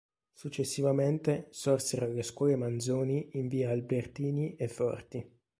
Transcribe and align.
Successivamente 0.33 1.45
sorsero 1.51 2.07
le 2.11 2.23
scuole 2.23 2.55
Manzoni 2.55 3.29
in 3.33 3.47
via 3.47 3.69
Albertini 3.69 4.55
e 4.55 4.67
Forti. 4.67 5.29